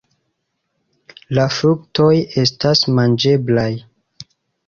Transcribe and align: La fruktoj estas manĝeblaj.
La 1.39 1.43
fruktoj 1.57 2.09
estas 2.45 2.83
manĝeblaj. 3.01 3.69